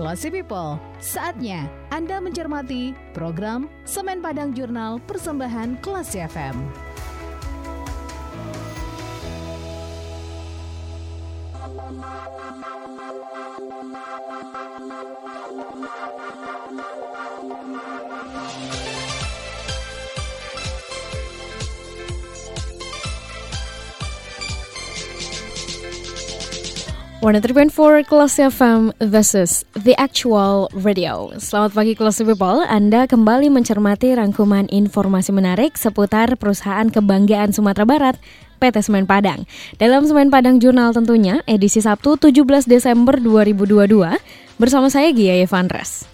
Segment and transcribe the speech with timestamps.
[0.00, 6.56] Classy People, saatnya Anda mencermati program Semen Padang Jurnal Persembahan Classy FM.
[27.20, 27.36] One
[27.68, 31.28] for Kelas FM versus The Actual Radio.
[31.36, 38.16] Selamat pagi Kelas People, Anda kembali mencermati rangkuman informasi menarik seputar perusahaan kebanggaan Sumatera Barat,
[38.56, 39.44] PT Semen Padang.
[39.76, 44.16] Dalam Semen Padang Jurnal tentunya, edisi Sabtu 17 Desember 2022,
[44.56, 46.08] bersama saya Gia Evandres.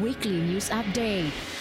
[0.00, 1.57] Weekly News Update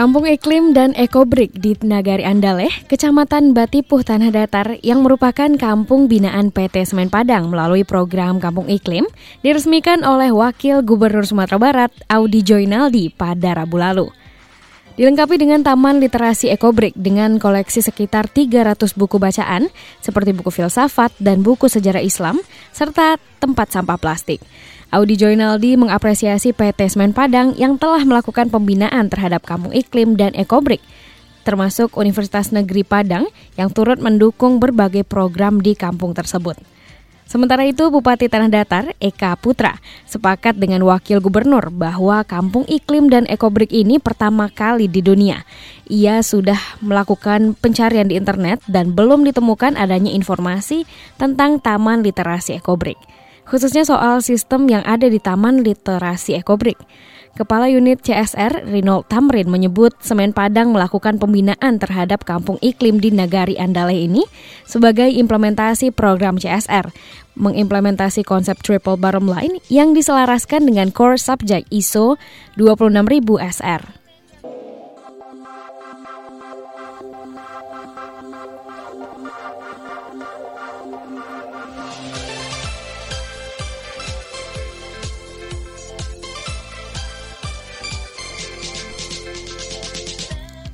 [0.00, 6.48] Kampung Iklim dan Ekobrik di Nagari Andaleh, Kecamatan Batipuh Tanah Datar yang merupakan kampung binaan
[6.48, 9.04] PT Semen Padang melalui program Kampung Iklim
[9.44, 14.08] diresmikan oleh Wakil Gubernur Sumatera Barat Audi Joinaldi pada Rabu lalu.
[15.00, 19.72] Dilengkapi dengan taman literasi Ekobrik dengan koleksi sekitar 300 buku bacaan
[20.04, 22.36] seperti buku filsafat dan buku sejarah Islam
[22.68, 24.44] serta tempat sampah plastik.
[24.92, 30.84] Audi Joinaldi mengapresiasi PT Semen Padang yang telah melakukan pembinaan terhadap kampung iklim dan ekobrik,
[31.48, 33.24] termasuk Universitas Negeri Padang
[33.56, 36.60] yang turut mendukung berbagai program di kampung tersebut.
[37.30, 43.22] Sementara itu, Bupati Tanah Datar, Eka Putra, sepakat dengan Wakil Gubernur bahwa kampung iklim dan
[43.30, 45.46] ekobrik ini pertama kali di dunia.
[45.86, 50.90] Ia sudah melakukan pencarian di internet dan belum ditemukan adanya informasi
[51.22, 52.98] tentang Taman Literasi Ekobrik
[53.50, 56.78] khususnya soal sistem yang ada di Taman Literasi Ekobrik.
[57.38, 63.54] Kepala Unit CSR Rinald Tamrin menyebut Semen Padang melakukan pembinaan terhadap kampung iklim di Nagari
[63.54, 64.26] Andale ini
[64.66, 66.90] sebagai implementasi program CSR,
[67.38, 72.18] mengimplementasi konsep triple bottom line yang diselaraskan dengan core subject ISO
[72.58, 73.99] 26000 SR.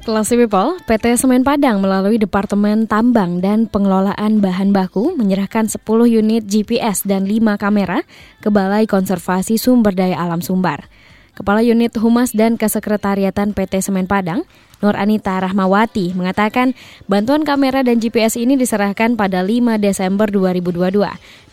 [0.07, 6.47] Kelas People, PT Semen Padang melalui Departemen Tambang dan Pengelolaan Bahan Baku menyerahkan 10 unit
[6.47, 8.07] GPS dan 5 kamera
[8.39, 10.87] ke Balai Konservasi Sumber Daya Alam Sumbar.
[11.37, 14.49] Kepala Unit Humas dan Kesekretariatan PT Semen Padang,
[14.81, 16.77] Nur Anita Rahmawati mengatakan
[17.09, 21.01] bantuan kamera dan GPS ini diserahkan pada 5 Desember 2022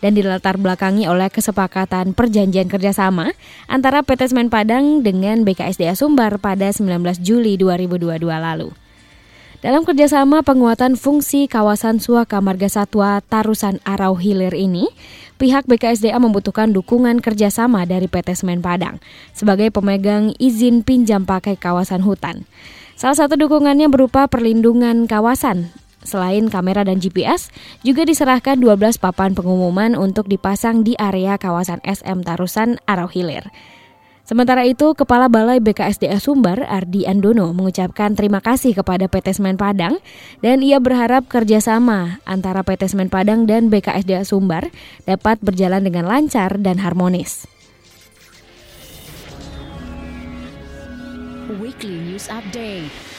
[0.00, 3.32] dan dilatar belakangi oleh kesepakatan perjanjian kerjasama
[3.68, 8.83] antara PT Semen Padang dengan BKSDA Sumbar pada 19 Juli 2022 lalu.
[9.64, 14.92] Dalam kerjasama penguatan fungsi kawasan Suaka Marga Satwa Tarusan Arau Hilir ini,
[15.40, 19.00] pihak BKSDA membutuhkan dukungan kerjasama dari PT Semen Padang
[19.32, 22.44] sebagai pemegang izin pinjam pakai kawasan hutan.
[22.92, 25.72] Salah satu dukungannya berupa perlindungan kawasan.
[26.04, 27.48] Selain kamera dan GPS,
[27.80, 33.48] juga diserahkan 12 papan pengumuman untuk dipasang di area kawasan SM Tarusan Arau Hilir.
[34.24, 40.00] Sementara itu, Kepala Balai BKSDA Sumbar, Ardi Andono, mengucapkan terima kasih kepada PT Semen Padang
[40.40, 44.72] dan ia berharap kerjasama antara PT Semen Padang dan BKSDA Sumbar
[45.04, 47.44] dapat berjalan dengan lancar dan harmonis.
[51.60, 53.13] Weekly News Update.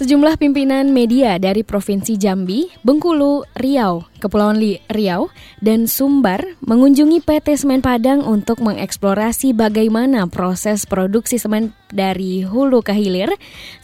[0.00, 4.56] Sejumlah pimpinan media dari Provinsi Jambi, Bengkulu, Riau, Kepulauan
[4.88, 5.28] Riau,
[5.60, 12.96] dan Sumbar mengunjungi PT Semen Padang untuk mengeksplorasi bagaimana proses produksi semen dari hulu ke
[12.96, 13.28] hilir,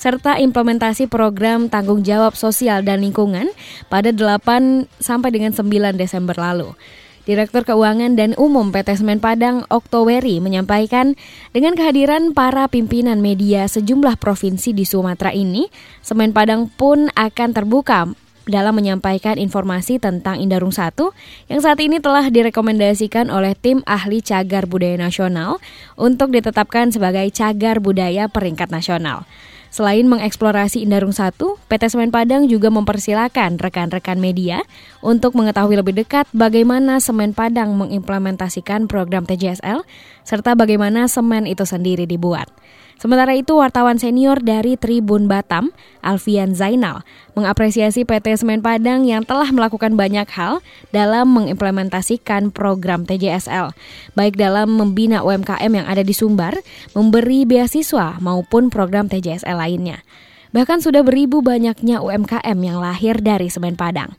[0.01, 3.53] serta implementasi program tanggung jawab sosial dan lingkungan
[3.93, 6.73] pada 8 sampai dengan 9 Desember lalu.
[7.27, 11.19] Direktur Keuangan dan Umum PT Semen Padang Oktoweri menyampaikan
[11.51, 15.67] dengan kehadiran para pimpinan media sejumlah provinsi di Sumatera ini,
[16.07, 18.07] Semen Padang pun akan terbuka
[18.47, 20.95] dalam menyampaikan informasi tentang Indarung 1
[21.51, 25.59] yang saat ini telah direkomendasikan oleh tim ahli cagar budaya nasional
[25.99, 29.27] untuk ditetapkan sebagai cagar budaya peringkat nasional.
[29.69, 34.65] Selain mengeksplorasi Indarung 1, PT Semen Padang juga mempersilahkan rekan-rekan media
[35.05, 39.85] untuk mengetahui lebih dekat bagaimana Semen Padang mengimplementasikan program TJSL
[40.27, 42.51] serta bagaimana semen itu sendiri dibuat.
[42.97, 45.69] Sementara itu, wartawan senior dari Tribun Batam,
[46.01, 47.05] Alfian Zainal,
[47.37, 50.65] mengapresiasi PT Semen Padang yang telah melakukan banyak hal
[50.97, 53.77] dalam mengimplementasikan program TJSL,
[54.17, 56.57] baik dalam membina UMKM yang ada di Sumbar,
[56.97, 60.01] memberi beasiswa maupun program TJSL lainnya.
[60.57, 64.17] Bahkan sudah beribu banyaknya UMKM yang lahir dari Semen Padang.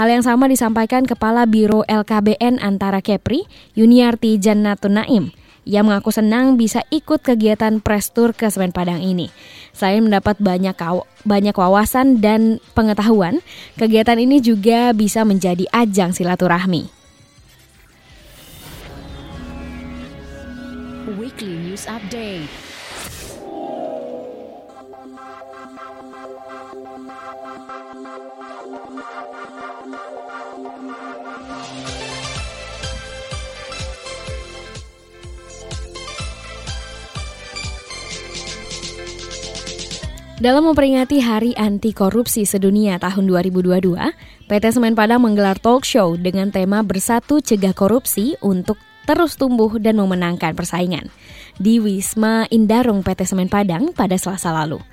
[0.00, 3.44] Hal yang sama disampaikan Kepala Biro LKBN antara Kepri,
[3.76, 5.43] Yuniarti Jannatun Naim.
[5.64, 9.32] Ia mengaku senang bisa ikut kegiatan press tour ke Semen Padang ini.
[9.72, 10.76] Selain mendapat banyak
[11.24, 13.40] banyak wawasan dan pengetahuan,
[13.80, 16.92] kegiatan ini juga bisa menjadi ajang silaturahmi.
[21.16, 22.74] Weekly News Update
[40.44, 43.96] Dalam memperingati Hari Anti Korupsi Sedunia tahun 2022,
[44.44, 48.76] PT Semen Padang menggelar talk show dengan tema Bersatu Cegah Korupsi untuk
[49.08, 51.08] terus tumbuh dan memenangkan persaingan
[51.56, 54.84] di Wisma Indarung PT Semen Padang pada Selasa lalu.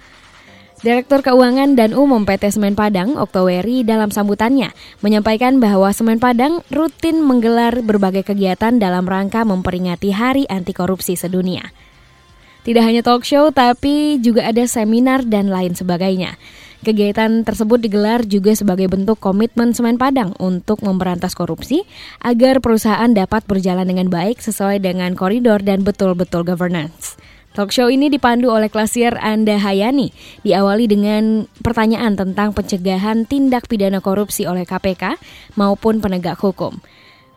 [0.87, 4.71] Direktur Keuangan dan Umum PT Semen Padang, Oktoweri, dalam sambutannya
[5.03, 11.90] menyampaikan bahwa Semen Padang rutin menggelar berbagai kegiatan dalam rangka memperingati Hari Anti Korupsi Sedunia.
[12.61, 16.37] Tidak hanya talk show, tapi juga ada seminar dan lain sebagainya.
[16.81, 21.85] Kegiatan tersebut digelar juga sebagai bentuk komitmen Semen Padang untuk memberantas korupsi
[22.21, 27.21] agar perusahaan dapat berjalan dengan baik sesuai dengan koridor dan betul-betul governance.
[27.53, 30.09] Talk show ini dipandu oleh klasier Anda Hayani,
[30.45, 35.19] diawali dengan pertanyaan tentang pencegahan tindak pidana korupsi oleh KPK
[35.59, 36.81] maupun penegak hukum.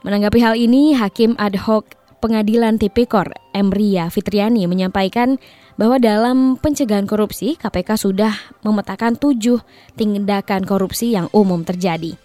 [0.04, 5.36] Menanggapi hal ini, Hakim ad hoc Pengadilan Tipikor Emria Fitriani menyampaikan
[5.76, 8.32] bahwa dalam pencegahan korupsi KPK sudah
[8.64, 9.60] memetakan tujuh
[9.92, 12.16] tindakan korupsi yang umum terjadi.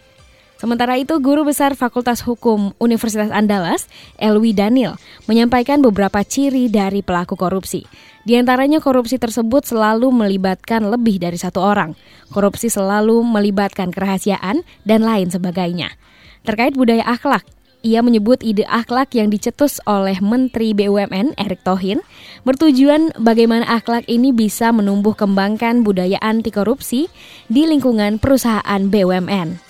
[0.56, 4.96] Sementara itu, Guru Besar Fakultas Hukum Universitas Andalas, Elwi Daniel,
[5.28, 7.84] menyampaikan beberapa ciri dari pelaku korupsi.
[8.24, 12.00] Di antaranya korupsi tersebut selalu melibatkan lebih dari satu orang.
[12.32, 15.92] Korupsi selalu melibatkan kerahasiaan dan lain sebagainya.
[16.48, 17.44] Terkait budaya akhlak,
[17.80, 22.04] ia menyebut ide akhlak yang dicetus oleh Menteri BUMN Erick Thohir
[22.44, 27.08] bertujuan bagaimana akhlak ini bisa menumbuh kembangkan budaya anti korupsi
[27.48, 29.70] di lingkungan perusahaan BUMN.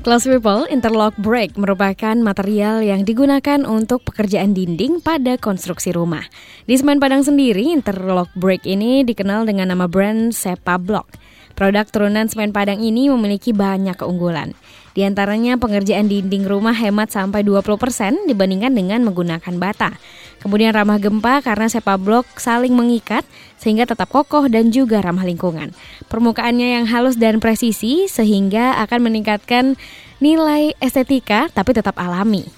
[0.00, 6.24] Class People, interlock break merupakan material yang digunakan untuk pekerjaan dinding pada konstruksi rumah.
[6.64, 11.20] Di Semen Padang sendiri, interlock break ini dikenal dengan nama brand Sepa Block.
[11.52, 14.56] Produk turunan semen Padang ini memiliki banyak keunggulan.
[14.96, 20.00] Di antaranya pengerjaan dinding rumah hemat sampai 20% dibandingkan dengan menggunakan bata.
[20.40, 23.28] Kemudian ramah gempa karena sepa blok saling mengikat
[23.60, 25.76] sehingga tetap kokoh dan juga ramah lingkungan.
[26.08, 29.76] Permukaannya yang halus dan presisi sehingga akan meningkatkan
[30.16, 32.48] nilai estetika tapi tetap alami.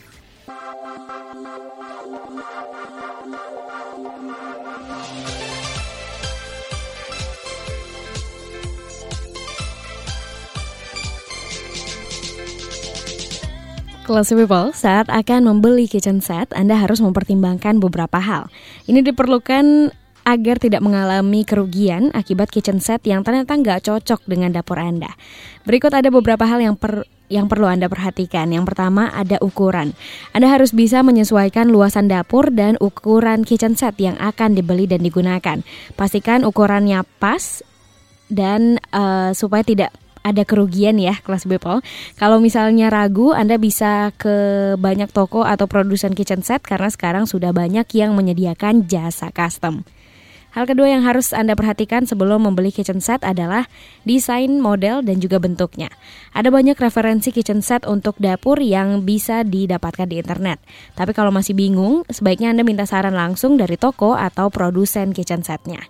[14.02, 18.50] Classy People, saat akan membeli kitchen set, Anda harus mempertimbangkan beberapa hal.
[18.90, 19.94] Ini diperlukan
[20.26, 25.14] agar tidak mengalami kerugian akibat kitchen set yang ternyata nggak cocok dengan dapur Anda.
[25.62, 28.50] Berikut ada beberapa hal yang per, yang perlu Anda perhatikan.
[28.50, 29.94] Yang pertama ada ukuran.
[30.34, 35.62] Anda harus bisa menyesuaikan luasan dapur dan ukuran kitchen set yang akan dibeli dan digunakan.
[35.94, 37.62] Pastikan ukurannya pas
[38.26, 41.82] dan uh, supaya tidak ada kerugian ya kelas Bepol.
[42.18, 44.34] Kalau misalnya ragu, Anda bisa ke
[44.78, 49.82] banyak toko atau produsen kitchen set karena sekarang sudah banyak yang menyediakan jasa custom.
[50.52, 53.72] Hal kedua yang harus Anda perhatikan sebelum membeli kitchen set adalah
[54.04, 55.88] desain, model, dan juga bentuknya.
[56.36, 60.60] Ada banyak referensi kitchen set untuk dapur yang bisa didapatkan di internet.
[60.92, 65.80] Tapi kalau masih bingung, sebaiknya Anda minta saran langsung dari toko atau produsen kitchen setnya.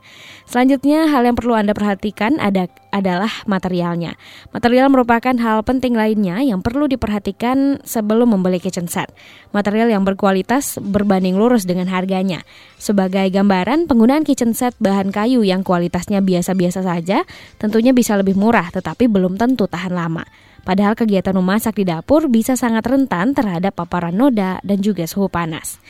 [0.47, 4.15] Selanjutnya, hal yang perlu Anda perhatikan ada, adalah materialnya.
[4.55, 9.11] Material merupakan hal penting lainnya yang perlu diperhatikan sebelum membeli kitchen set.
[9.51, 12.47] Material yang berkualitas berbanding lurus dengan harganya.
[12.79, 17.25] Sebagai gambaran, penggunaan kitchen kitchen set bahan kayu yang kualitasnya biasa-biasa saja
[17.57, 20.29] tentunya bisa lebih murah tetapi belum tentu tahan lama.
[20.63, 25.81] Padahal kegiatan memasak di dapur bisa sangat rentan terhadap paparan noda dan juga suhu panas.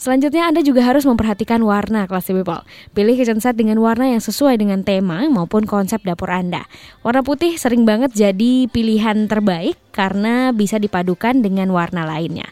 [0.00, 2.66] Selanjutnya Anda juga harus memperhatikan warna Classy People.
[2.90, 6.66] Pilih kitchen set dengan warna yang sesuai dengan tema maupun konsep dapur Anda.
[7.06, 12.50] Warna putih sering banget jadi pilihan terbaik karena bisa dipadukan dengan warna lainnya.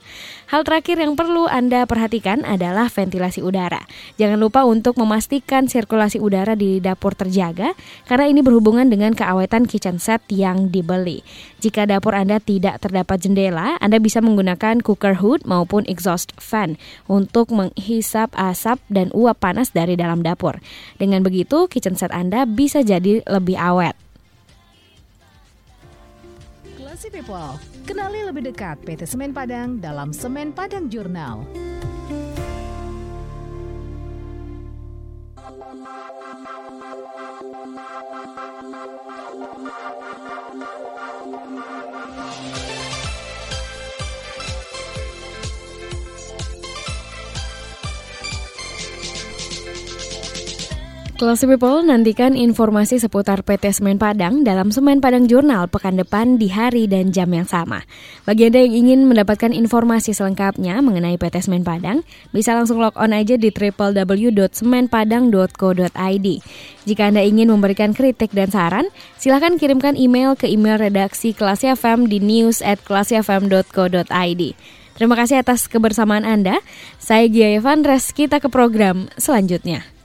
[0.50, 3.86] Hal terakhir yang perlu Anda perhatikan adalah ventilasi udara.
[4.18, 7.78] Jangan lupa untuk memastikan sirkulasi udara di dapur terjaga
[8.10, 11.22] karena ini berhubungan dengan keawetan kitchen set yang dibeli.
[11.62, 16.74] Jika dapur Anda tidak terdapat jendela, Anda bisa menggunakan cooker hood maupun exhaust fan
[17.06, 20.58] untuk menghisap asap dan uap panas dari dalam dapur.
[20.98, 24.09] Dengan begitu, kitchen set Anda bisa jadi lebih awet.
[27.08, 27.56] People,
[27.88, 31.69] kenali lebih dekat PT Semen Padang dalam Semen Padang Jurnal.
[51.20, 56.48] Classy People, nantikan informasi seputar PT Semen Padang dalam Semen Padang Jurnal pekan depan di
[56.48, 57.84] hari dan jam yang sama.
[58.24, 63.12] Bagi Anda yang ingin mendapatkan informasi selengkapnya mengenai PT Semen Padang, bisa langsung log on
[63.12, 66.28] aja di www.semenpadang.co.id.
[66.88, 68.88] Jika Anda ingin memberikan kritik dan saran,
[69.20, 72.80] silahkan kirimkan email ke email redaksi Classy FM di news at.
[74.96, 76.64] Terima kasih atas kebersamaan Anda.
[76.96, 79.99] Saya Gia Evandres, kita ke program selanjutnya.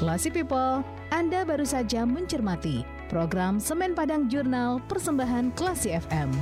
[0.00, 0.80] Classy People,
[1.12, 6.32] Anda baru saja mencermati program Semen Padang Jurnal Persembahan Classy FM.